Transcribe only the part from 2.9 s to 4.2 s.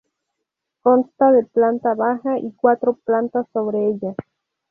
plantas sobre ella.